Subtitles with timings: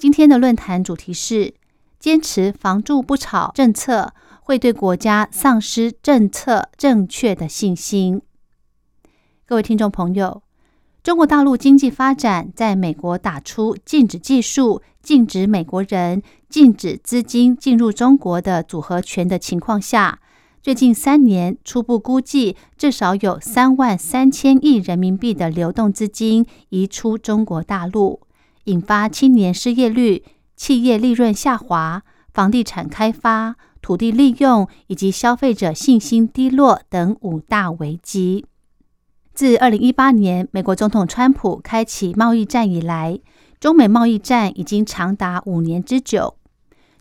[0.00, 1.52] 今天的论坛主题是：
[1.98, 8.22] 坚持房住不炒政策会对国家丧失政策正确的信心。
[9.44, 10.42] 各位听众朋友，
[11.02, 20.20] 中国大陆经济发展在美国打出禁止技术、禁止美国人、禁止资金进入中国的组合拳的情况下。
[20.62, 28.20] 最近三年，初步估计至少有三万三千亿人民币的流动资金移出中国大陆，
[28.64, 30.24] 引发青年失业率、
[30.56, 38.44] 企业利润下滑、房地产开发、土地利用以及消费者信心低落等五大危机。
[39.32, 43.18] 自二零一八年美国总统川普开启贸易战以来，
[43.58, 46.36] 中美贸易战已经长达五年之久。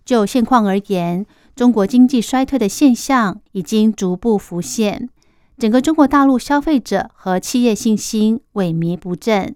[0.05, 5.09] 就现况而言，中国经济衰退的现象已经逐步浮现，
[5.57, 9.55] 整个中国大陆消费者和企业信心萎靡不振。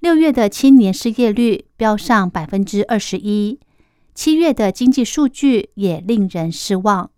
[0.00, 3.58] 六月的青年失业率飙上百分之二十一，
[4.14, 7.10] 七月的经济数据也令人失望。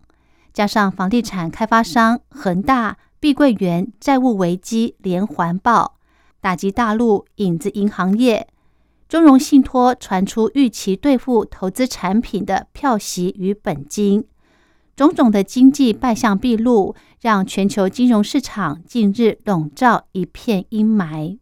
[0.51, 5.99] 加上房地产开发商恒大、碧桂园债务危机连环爆，
[6.41, 8.47] 打击大陆影子银行业。
[9.07, 14.25] 中融信托传出预期兑付投资产品的票息与本金，
[14.95, 21.37] 种种的经济败相毕露，让全球金融市场近日笼罩一片阴霾。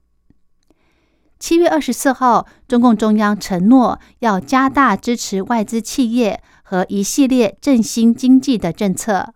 [1.40, 9.34] 七月二十四号，中共中央承诺要加大支持外资企业和一系列振兴经济的政策。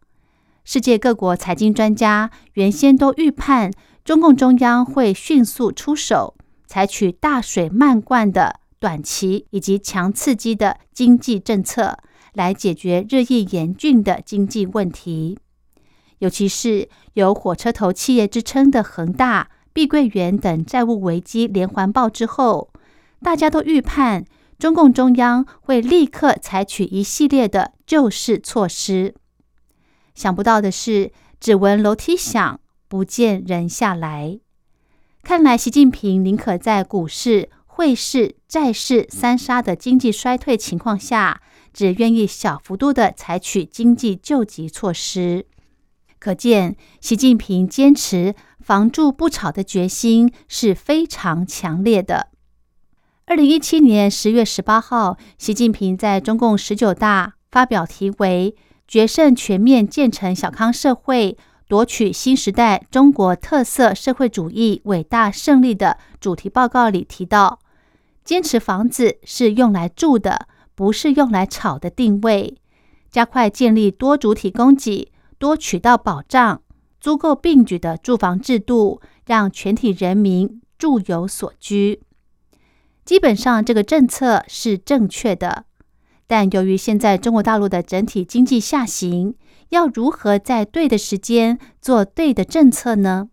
[0.66, 3.72] 世界各国财经专家原先都预判，
[4.03, 6.36] 中共中央会迅速出手。
[6.68, 12.00] 采取大水漫灌的短期以及强刺激的经济政策，
[12.34, 15.38] 来解决日益严峻的经济问题。
[16.18, 22.72] 尤其是有火车头企业之称的恒大、碧桂园等债务危机连环爆之后，
[23.22, 24.23] 大家都预判
[24.59, 29.16] 中共中央会立刻采取一系列的救市措施。
[30.13, 34.39] 想不到的是，只闻楼梯响，不见人下来。
[35.23, 41.41] 看来，习近平宁可在股市、汇市、债市三杀的经济衰退情况下，
[41.73, 45.47] 只愿意小幅度的采取经济救急措施。
[46.19, 52.29] 可见，习近平坚持“房住不炒”的决心是非常强烈的。
[53.25, 58.56] 二零一七年十月十八号，习近平在中共十九大发表题为
[58.88, 61.38] “决胜全面建成小康社会”。
[61.66, 67.59] 夺取新时代中国特色社会主义伟大胜利的主题报告里提到，
[68.24, 72.57] 坚持房子是用来住的，不是用来炒的定位，
[73.09, 76.62] 加快建立多主体供给、多渠道保障、
[77.03, 82.02] 租购并举的住房制度，让全体人民住有所居。
[83.03, 85.66] 基本上，这个政策是正确的，
[86.28, 89.36] 但由于现在中国大陆的整体经济下行。
[89.72, 93.28] 要如何在对的时间做对的政策呢？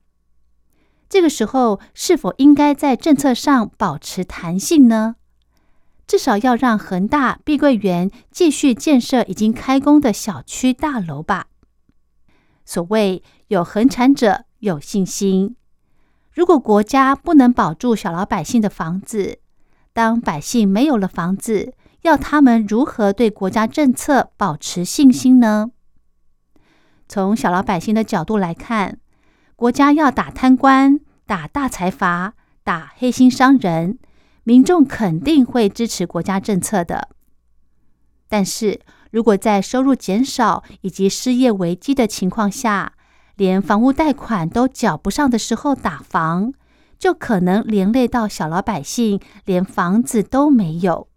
[1.09, 5.15] 这个时候是否应该在政策上保持弹性呢？
[6.09, 11.47] 至少要让恒大、碧桂园继续建设已经开工的小区大楼吧。
[12.65, 15.57] 所谓有恒产者有信心，
[16.33, 19.39] 如果国家不能保住小老百姓的房子，
[19.93, 25.71] 当百姓没有了房子，要他们如何对国家政策保持信心呢？
[27.09, 29.01] 从小老百姓的角度来看，
[29.57, 33.99] 国家要打贪官、打大财阀、打黑心商人，
[34.45, 37.09] 民众肯定会支持国家政策的。
[38.29, 38.81] 但是
[39.11, 42.95] 如果在收入减少以及失业危机的情况下，
[43.37, 46.53] 连房屋贷款都缴不上的时候打房，
[46.99, 51.09] 就可能连累到小老百姓连房子都没有。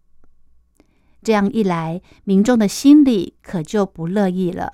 [1.22, 4.74] 这样一来，民众的心里可就不乐意了。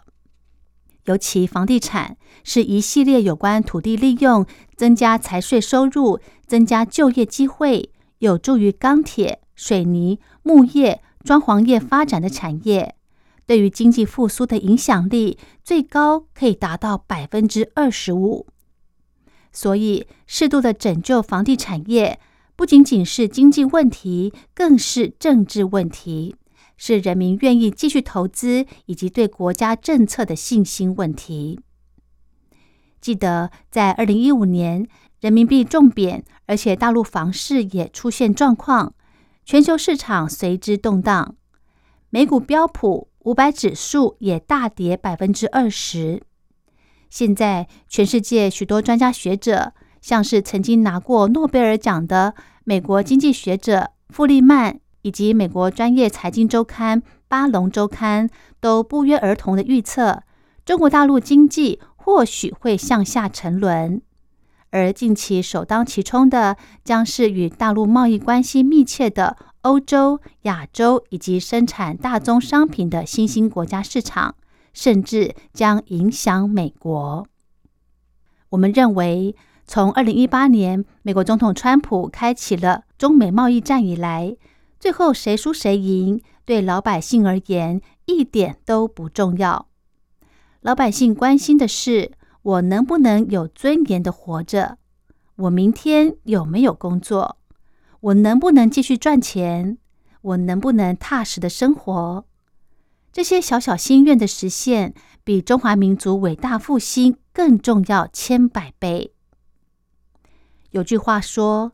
[1.06, 4.45] 尤其房地产是一系列有关土地利用、
[4.75, 12.95] 增加财税收入、增加就业机会，有助于钢铁、水泥、木业、装潢业发展的产业，
[13.50, 18.46] 对于经济复苏的影响力最高可以达到百分之二十五。
[19.51, 22.19] 所以，适度的拯救房地产业，
[22.56, 26.36] 不仅仅是经济问题，更是政治问题，
[26.78, 31.60] 是人民愿意继续投资以及对国家政策的信心问题。
[33.01, 34.88] 记得在二零一五年，
[35.22, 38.94] 人民币重贬，而且大陆房市也出现状况，
[39.44, 41.36] 全球市场随之动荡，
[42.12, 46.21] 美股标普五百指数也大跌百分之二十。
[47.10, 58.27] 现在，全世界许多专家学者，像是曾经拿过诺贝尔奖的美国经济学者富利曼，以及美国专业财经周刊《巴龙周刊》，
[58.60, 60.24] 都不约而同的预测，
[60.63, 64.01] 中国大陆经济或许会向下沉沦。
[64.72, 74.35] 而近期首当其冲的，将是与大陆贸易关系密切的欧洲、亚洲以及生产大宗商品的新兴国家市场。
[74.71, 77.27] 甚至将影响美国。
[78.50, 79.35] 我们认为，
[79.65, 84.38] 从二零一八年美国总统川普开启了中美贸易战以来，
[84.79, 89.67] 最后谁输谁赢，对老百姓而言一点都不重要。
[90.62, 92.12] 老百姓关心的是，
[92.44, 94.77] 我能不能有尊严的活着？
[95.35, 97.38] 我明天有没有工作？
[98.01, 99.78] 我能不能继续赚钱？
[100.22, 102.25] 我能不能踏实的生活？
[103.12, 104.94] 这些小小心愿的实现，
[105.24, 109.13] 比中华民族伟大复兴更重要千百倍。
[110.72, 111.74] 有句话说：“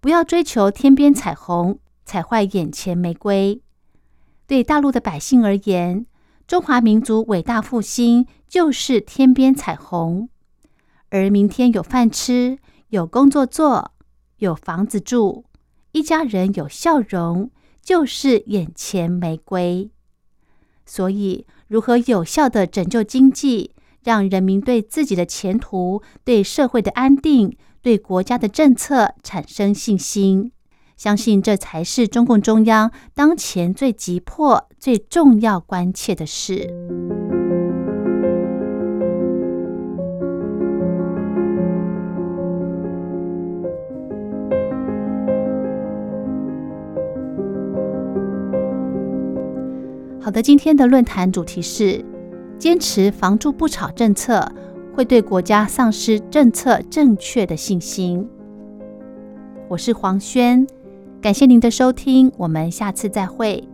[0.00, 3.62] 不要追求天边彩虹，踩坏眼前玫瑰。”
[4.48, 6.06] 对大陆的百姓而言，
[6.46, 10.28] 中华民族伟大复兴就是天边彩虹，
[11.10, 12.58] 而明天有饭吃、
[12.88, 13.92] 有工作做、
[14.38, 15.44] 有房子住，
[15.92, 17.50] 一家人有笑容，
[17.82, 19.90] 就是眼前玫瑰。
[20.86, 23.72] 所以，如何有效的拯救经济，
[24.02, 30.52] 让人民对自己的前途、对社会的安定、对国家的政策产生信心，
[30.96, 37.19] 相信这才是中共中央当前最急迫、最重要、关切的事。
[50.30, 52.04] 好的，今天的论坛主题是：
[52.56, 54.48] 坚持房住不炒政策，
[54.94, 58.24] 会对国家丧失政策正确的信心。
[59.66, 60.64] 我是黄轩，
[61.20, 63.64] 感谢您的收听，我们下次再会。